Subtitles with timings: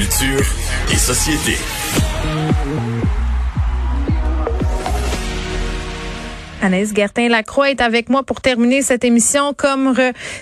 [0.00, 0.46] Culture
[0.90, 1.58] et société.
[6.62, 9.94] Anaïs Gertin-Lacroix est avec moi pour terminer cette émission comme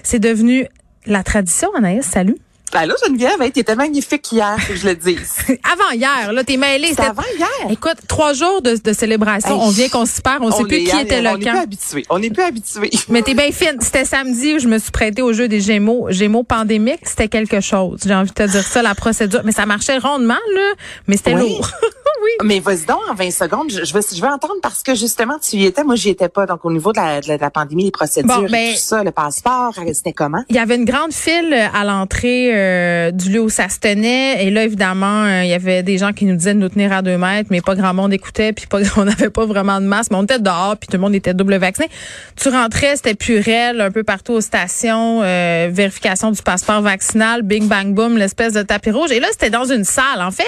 [0.05, 0.69] c'est devenu
[1.07, 1.75] la tradition.
[1.75, 2.37] Anaïs, salut.
[2.75, 5.37] Allô Geneviève, hey, t'étais magnifique hier, que je le dise.
[5.65, 6.89] avant hier, là, t'es mêlée.
[6.89, 7.71] C'était avant hier.
[7.71, 10.97] Écoute, trois jours de, de célébration, on vient qu'on se perd, on, sait plus qui
[10.97, 12.07] était là On n'est plus habitué.
[12.11, 12.91] On n'est plus habitué.
[13.09, 13.79] Mais t'es bien fine.
[13.81, 17.01] C'était samedi où je me suis prêtée au jeu des Gémeaux, Gémeaux pandémiques.
[17.05, 18.01] C'était quelque chose.
[18.05, 19.41] J'ai envie de te dire ça, la procédure.
[19.45, 20.73] Mais ça marchait rondement, là.
[21.07, 21.71] Mais c'était lourd.
[22.23, 22.31] oui.
[22.45, 25.57] Mais vas-y donc, en 20 secondes, je, veux, je veux entendre parce que justement, tu
[25.57, 25.85] y étais.
[25.85, 26.47] Moi, j'y étais pas.
[26.47, 29.75] Donc, au niveau de la, de la, pandémie, les procédures, ben, tout ça, le passeport,
[29.93, 30.43] c'était comment?
[30.49, 34.45] Il y avait une grande file à l'entrée euh, du lieu où ça se tenait.
[34.45, 36.93] Et là, évidemment, euh, il y avait des gens qui nous disaient de nous tenir
[36.93, 39.87] à deux mètres, mais pas grand monde écoutait, puis pas, on n'avait pas vraiment de
[39.87, 40.11] masse.
[40.11, 41.89] Mais on était dehors, puis tout le monde était double vacciné.
[42.37, 47.69] Tu rentrais, c'était purel, un peu partout aux stations, euh, vérification du passeport vaccinal, bing
[47.69, 49.11] bang boom, l'espèce de tapis rouge.
[49.11, 50.21] Et là, c'était dans une salle.
[50.21, 50.45] En fait,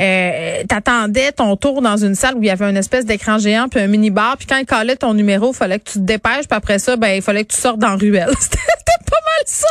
[0.00, 3.68] euh, t'attendais ton tour dans une salle où il y avait une espèce d'écran géant
[3.68, 4.36] puis un mini bar.
[4.36, 6.48] Puis quand il collait ton numéro, il fallait que tu te dépêches.
[6.48, 8.30] Puis après ça, ben il fallait que tu sortes dans la ruelle.
[8.40, 8.58] C'était
[9.06, 9.68] pas mal ça.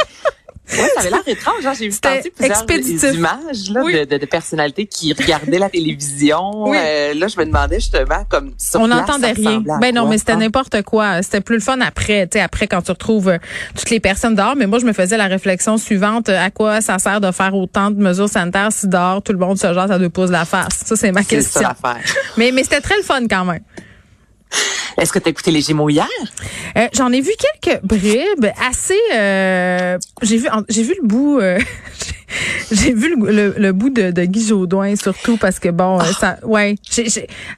[0.71, 1.65] Oui, ça avait l'air étrange.
[1.65, 1.73] Hein?
[1.77, 6.69] J'ai vu passer plusieurs images là, de, de, de, personnalités qui regardaient la télévision.
[6.69, 6.77] Oui.
[6.79, 9.63] Euh, là, je me demandais justement comme On n'entendait rien.
[9.81, 11.21] Ben non, mais c'était n'importe quoi.
[11.21, 13.37] C'était plus le fun après, tu sais, après quand tu retrouves euh,
[13.75, 14.55] toutes les personnes dehors.
[14.55, 17.91] Mais moi, je me faisais la réflexion suivante à quoi ça sert de faire autant
[17.91, 20.45] de mesures sanitaires si dehors tout le monde se jase à deux pouces de la
[20.45, 20.83] face?
[20.85, 21.61] Ça, c'est ma question.
[21.61, 21.75] Ça
[22.37, 23.61] mais mais c'était très le fun quand même.
[24.99, 26.07] Est-ce que tu as écouté les Gémeaux hier?
[26.77, 28.99] Euh, J'en ai vu quelques bribes assez.
[29.13, 31.39] Euh, j'ai vu, j'ai vu le bout.
[31.39, 31.59] Euh,
[32.71, 36.13] J'ai vu le, le, bout de, de Guy Jodoin surtout parce que bon, oh.
[36.19, 36.75] ça, ouais.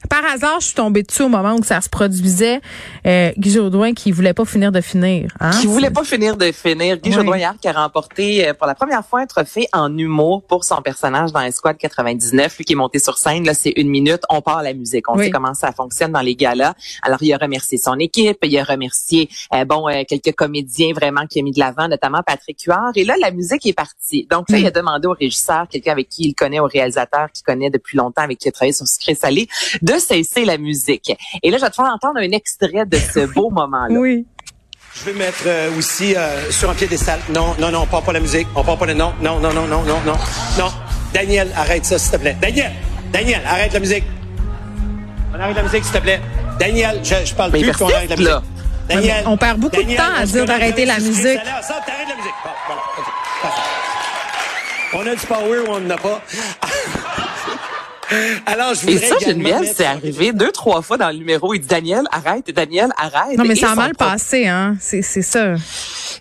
[0.08, 2.60] par hasard, je suis tombée dessus au moment où ça se produisait.
[3.06, 5.30] Euh, Guy Jodoin qui voulait pas finir de finir.
[5.40, 5.50] Hein?
[5.60, 6.98] Qui voulait pas finir de finir.
[6.98, 10.42] Guy Jodoin hier qui a remporté euh, pour la première fois un trophée en humour
[10.46, 12.56] pour son personnage dans Esquad 99.
[12.58, 14.22] Lui qui est monté sur scène, là, c'est une minute.
[14.30, 15.08] On part à la musique.
[15.08, 16.74] On sait comment ça fonctionne dans les galas.
[17.02, 18.38] Alors, il a remercié son équipe.
[18.42, 22.22] Il a remercié, euh, bon, euh, quelques comédiens vraiment qui a mis de l'avant, notamment
[22.26, 22.92] Patrick Huard.
[22.96, 24.26] Et là, la musique est partie.
[24.30, 27.70] Donc, il a demandé au régisseur, quelqu'un avec qui il connaît, au réalisateur qui connaît
[27.70, 29.48] depuis longtemps, avec qui il a travaillé sur Sucré Salé,
[29.80, 31.12] de cesser la musique.
[31.42, 33.94] Et là, je vais te faire entendre un extrait de ce beau moment-là.
[33.98, 34.26] Oui.
[34.94, 37.20] Je vais mettre euh, aussi euh, sur un pied piédestal.
[37.34, 38.46] Non, non, non, on part pas la musique.
[38.54, 40.16] On part pas le non, non, non, non, non, non, non,
[40.58, 40.70] non.
[41.14, 42.36] Daniel, arrête ça, s'il te plaît.
[42.40, 42.72] Daniel,
[43.10, 44.04] Daniel, arrête la musique.
[45.34, 46.20] On arrête la musique, s'il te plaît.
[46.58, 48.32] Daniel, je, je parle plus qu'on arrête la musique.
[48.88, 51.40] Daniel, on perd beaucoup de temps à dire d'arrêter la musique.
[51.62, 52.34] Ça, t'arrêtes la musique.
[52.44, 52.82] Bon, voilà,
[54.94, 56.22] on a du power ou on n'en a pas.
[58.46, 61.54] Alors, je Et ça, Geneviève, c'est arrivé deux, trois fois dans le numéro.
[61.54, 63.38] Il dit, Daniel, arrête, Daniel, arrête.
[63.38, 64.76] Non, mais ça a mal passé, hein.
[64.80, 65.54] C'est, c'est ça.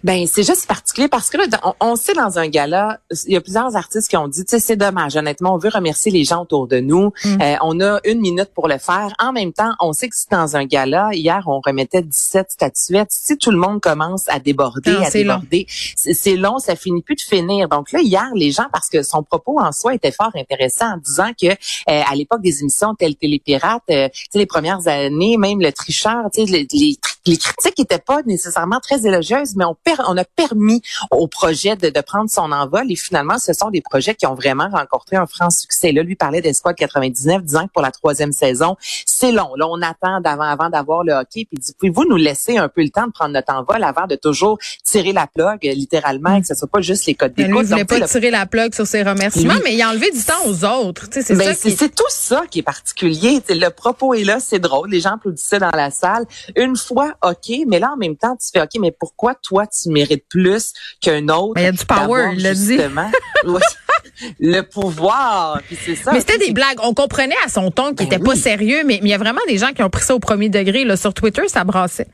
[0.04, 1.46] Ben c'est juste particulier parce que là,
[1.80, 4.60] on, sait dans un gala, il y a plusieurs artistes qui ont dit, tu sais,
[4.60, 5.16] c'est dommage.
[5.16, 7.12] Honnêtement, on veut remercier les gens autour de nous.
[7.24, 7.42] Mm.
[7.42, 9.14] Euh, on a une minute pour le faire.
[9.20, 11.10] En même temps, on sait que c'est dans un gala.
[11.14, 13.12] Hier, on remettait 17 statuettes.
[13.12, 17.22] Si tout le monde commence à déborder, à déborder, c'est long, ça finit plus de
[17.22, 17.70] finir.
[17.70, 20.98] Donc là, hier, les gens, parce que son propos en soi était fort intéressant en
[20.98, 21.48] disant que
[21.90, 25.38] euh, à l'époque des émissions telles que les pirates, euh, tu sais, les premières années,
[25.38, 29.66] même le tricheur, tu sais, les, les, les critiques étaient pas nécessairement très élogieuses, mais
[29.66, 29.76] on
[30.08, 30.82] on a permis
[31.12, 34.36] au projet de, de, prendre son envol et finalement, ce sont des projets qui ont
[34.36, 35.92] vraiment rencontré un franc succès.
[35.92, 38.76] Là, lui parlait d'Espoir 99, disant que pour la troisième saison,
[39.06, 39.54] c'est long.
[39.56, 41.46] Là, on attend d'avant avant d'avoir le hockey.
[41.46, 44.08] Puis il dit, pouvez-vous nous laisser un peu le temps de prendre notre envol avant
[44.08, 47.62] de toujours tirer la plug, littéralement, et que ce soit pas juste les codes d'écoute?
[47.64, 50.46] Il voulait pas tirer la plug sur ses remerciements, mais il a enlevé du temps
[50.46, 51.08] aux autres.
[51.12, 53.42] C'est ben, c'est tout ça qui est particulier.
[53.50, 54.90] le propos est là, c'est drôle.
[54.90, 56.26] Les gens applaudissaient dans la salle.
[56.56, 59.90] Une fois, OK, mais là, en même temps, tu fais OK, mais pourquoi toi, tu
[59.90, 61.54] mérite plus qu'un autre.
[61.58, 62.78] Il y a du power, il l'a dit.
[64.40, 66.12] le pouvoir, c'est ça.
[66.12, 66.78] Mais c'était des blagues.
[66.84, 69.42] On comprenait à son ton qu'il ben était pas sérieux, mais il y a vraiment
[69.48, 70.84] des gens qui ont pris ça au premier degré.
[70.84, 72.08] Là, sur Twitter, ça brassait.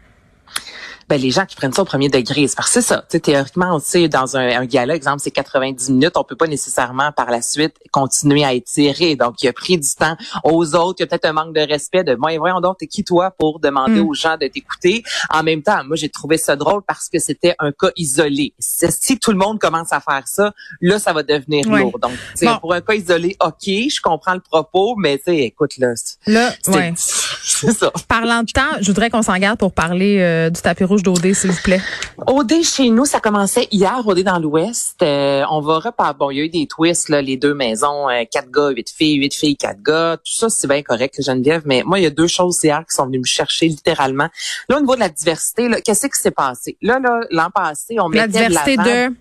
[1.07, 3.01] Ben, les gens qui prennent ça au premier degré, c'est parce que c'est ça.
[3.01, 7.12] théoriquement, on sait, dans un, un gala, exemple, c'est 90 minutes, on peut pas nécessairement
[7.12, 9.15] par la suite continuer à étirer.
[9.15, 10.98] Donc, il a pris du temps aux autres.
[11.00, 13.31] Il y a peut-être un manque de respect de moi, voyons donc, t'es qui toi
[13.31, 14.07] pour demander mm.
[14.07, 15.04] aux gens de t'écouter?
[15.30, 18.53] En même temps, moi, j'ai trouvé ça drôle parce que c'était un cas isolé.
[18.60, 22.00] Si tout le monde commence à faire ça, là, ça va devenir lourd.
[22.00, 22.12] Donc,
[22.60, 25.94] pour un cas isolé, OK, je comprends le propos, mais tu sais, écoute, là,
[26.25, 26.51] là
[26.95, 27.92] c'est ça.
[28.07, 31.33] Parlant de temps, je voudrais qu'on s'en garde pour parler euh, du tapis rouge d'OD,
[31.33, 31.81] s'il vous plaît.
[32.25, 35.01] OD chez nous, ça commençait hier, OD dans l'Ouest.
[35.01, 36.15] Euh, on va reparler.
[36.17, 38.89] Bon, il y a eu des twists, là, les deux maisons, euh, quatre gars, huit
[38.89, 40.17] filles, huit filles, quatre gars.
[40.17, 41.63] Tout ça, c'est bien correct, Geneviève.
[41.65, 44.29] Mais moi, il y a deux choses hier qui sont venues me chercher littéralement.
[44.69, 46.77] Là, au niveau de la diversité, qu'est-ce qui s'est passé?
[46.81, 49.13] Là, là, l'an passé, on mettait la diversité de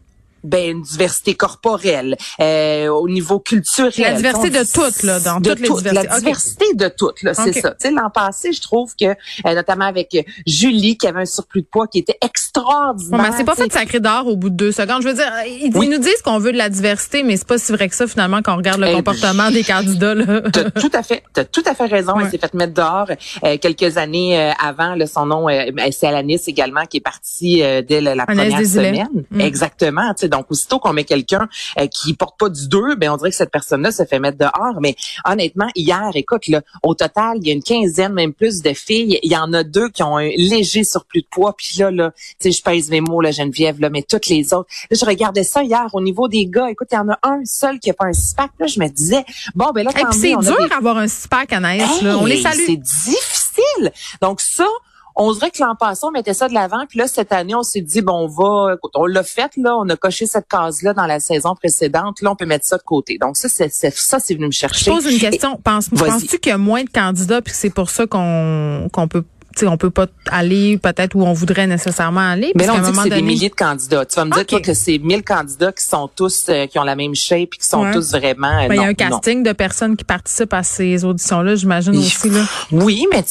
[0.46, 3.92] ben une diversité corporelle, euh, au niveau culturel.
[3.98, 6.08] La diversité de toutes là, dans toutes les diversités.
[6.08, 7.70] La diversité de toutes là, c'est ça.
[7.70, 10.16] Tu sais, l'an passé, je trouve que euh, notamment avec
[10.46, 13.22] Julie qui avait un surplus de poids qui était extraordinaire.
[13.22, 15.02] mais c'est pas fait de sacré d'or au bout de deux secondes.
[15.02, 17.72] Je veux dire, ils, nous disent qu'on veut de la diversité, mais c'est pas si
[17.72, 20.14] vrai que ça finalement quand on regarde le eh, comportement des candidats.
[20.14, 20.40] Là.
[20.52, 22.14] T'as tout à fait, t'as tout à fait raison.
[22.20, 23.08] Elle s'est fait mettre dehors
[23.44, 24.94] euh, quelques années euh, avant.
[24.94, 25.46] Là, son nom,
[25.90, 29.08] c'est Alanis également qui est partie dès la, première semaine.
[29.30, 29.40] Mm.
[29.40, 30.14] Exactement.
[30.14, 31.48] Tu sais, donc, aussitôt qu'on met quelqu'un
[31.80, 34.38] euh, qui porte pas du 2, ben on dirait que cette personne-là se fait mettre
[34.38, 34.80] dehors.
[34.80, 34.94] Mais
[35.24, 39.18] honnêtement, hier, écoute, là, au total, il y a une quinzaine, même plus de filles.
[39.22, 41.54] Il y en a deux qui ont un léger surplus de poids.
[41.56, 44.52] Puis là, là, tu sais, je pèse mes mots, la Geneviève, là, mais toutes les
[44.52, 44.68] autres.
[44.90, 46.68] Là, je regardais ça hier au niveau des gars.
[46.70, 48.50] Écoute, il y en a un seul qui a pas un six-pack.
[48.58, 49.24] Là, je me disais,
[49.54, 52.02] bon, ben là, quand c'est dur d'avoir un six-pack, Anaïs.
[52.02, 52.18] là.
[52.18, 52.60] On les salue.
[52.66, 53.92] C'est difficile.
[54.20, 54.66] Donc ça,
[55.16, 57.62] on dirait que l'an passé, on mettait ça de l'avant, puis là, cette année, on
[57.62, 61.06] s'est dit, bon, on va, on l'a fait, là, on a coché cette case-là dans
[61.06, 63.16] la saison précédente, là, on peut mettre ça de côté.
[63.18, 64.90] Donc, ça, c'est, ça, c'est venu me chercher.
[64.90, 65.58] Je pose une question.
[65.62, 69.24] Pense, penses-tu qu'il y a moins de candidats, puis c'est pour ça qu'on, qu'on peut
[69.64, 72.52] on on peut pas aller peut-être où on voudrait nécessairement aller.
[72.54, 74.06] Mais là, on dit que c'est des milliers de candidats.
[74.06, 76.96] Tu vas me dire que c'est 1000 candidats qui sont tous euh, qui ont la
[76.96, 78.64] même shape et qui sont tous vraiment.
[78.64, 81.94] Euh, ben, il y a un casting de personnes qui participent à ces auditions-là, j'imagine
[81.94, 82.40] aussi là.
[82.72, 83.22] Oui, mais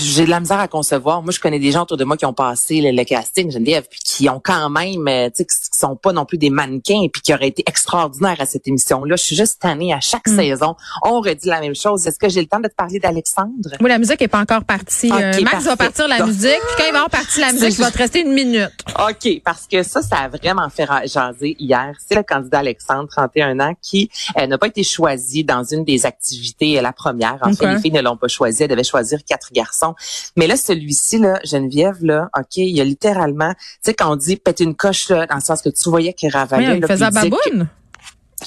[0.00, 1.22] j'ai de la misère à concevoir.
[1.22, 4.00] Moi, je connais des gens autour de moi qui ont passé le, casting, Geneviève, puis
[4.04, 7.22] qui ont quand même, euh, tu sais, qui sont pas non plus des mannequins, puis
[7.22, 9.14] qui auraient été extraordinaires à cette émission-là.
[9.14, 10.36] Je suis juste tannée à chaque mm.
[10.36, 10.74] saison.
[11.04, 12.06] On redit la même chose.
[12.08, 13.70] Est-ce que j'ai le temps de te parler d'Alexandre?
[13.80, 15.10] Oui, la musique est pas encore partie.
[15.10, 16.50] Max va partir la musique.
[16.50, 18.70] Puis quand il va avoir parti la musique, il va te rester une minute.
[18.98, 21.94] OK, parce que ça, ça a vraiment fait jaser hier.
[22.06, 26.06] C'est le candidat Alexandre, 31 ans, qui euh, n'a pas été choisi dans une des
[26.06, 27.38] activités, euh, la première.
[27.42, 28.62] En fait, les filles ne l'ont pas choisi.
[28.62, 29.94] Elles devaient choisir quatre garçons.
[30.36, 34.16] Mais là, celui-ci, là, Geneviève, là, OK, il y a littéralement, tu sais, quand on
[34.16, 36.72] dit péter une coche, là, dans le sens que tu voyais qu'il ravalait.
[36.72, 37.68] Oui, il faisait la baboune.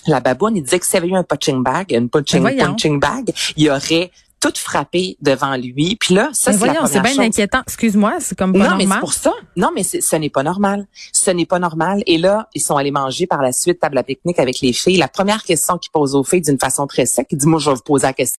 [0.08, 3.34] la baboune, il disait que s'il avait eu un punching bag, une punching, punching bag,
[3.56, 5.96] il y aurait tout frappé devant lui.
[6.00, 7.62] Puis là, ça, c'est la c'est bien inquiétant.
[7.66, 8.88] Excuse-moi, c'est comme pas non, normal.
[8.88, 9.34] mais c'est pour ça.
[9.56, 10.88] Non, mais ce n'est pas normal.
[11.12, 12.04] Ce n'est pas normal.
[12.06, 14.98] Et là, ils sont allés manger par la suite table à pique-nique avec les filles.
[14.98, 17.70] La première question qu'ils posent aux filles d'une façon très sec, ils disent, moi, je
[17.70, 18.26] vais vous poser la question